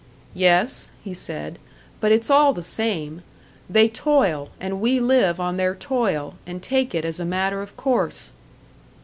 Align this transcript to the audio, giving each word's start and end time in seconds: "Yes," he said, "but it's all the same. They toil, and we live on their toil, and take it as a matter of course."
"Yes," 0.33 0.89
he 1.03 1.13
said, 1.13 1.59
"but 1.99 2.11
it's 2.11 2.31
all 2.31 2.53
the 2.53 2.63
same. 2.63 3.21
They 3.69 3.87
toil, 3.87 4.49
and 4.59 4.81
we 4.81 4.99
live 4.99 5.39
on 5.39 5.57
their 5.57 5.75
toil, 5.75 6.37
and 6.47 6.63
take 6.63 6.95
it 6.95 7.05
as 7.05 7.19
a 7.19 7.23
matter 7.23 7.61
of 7.61 7.77
course." 7.77 8.31